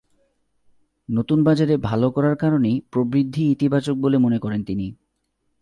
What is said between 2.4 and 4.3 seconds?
কারণেই প্রবৃদ্ধি ইতিবাচক বলে